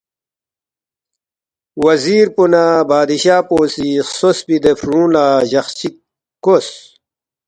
وزیر 1.85 2.25
پو 2.35 2.43
نہ 2.51 2.63
بادشاہ 2.89 3.41
پو 3.47 3.57
سی 3.73 3.87
خسوسفی 4.07 4.57
دے 4.63 4.73
فرُونگ 4.79 5.09
لہ 5.13 5.25
جق 5.51 5.67
چِک 5.77 5.95
کوس 6.43 6.67